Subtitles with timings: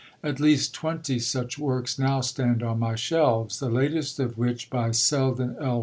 [0.23, 4.89] At least twenty such works now stand on my shelves, the latest of which (by
[4.89, 5.79] Selden L.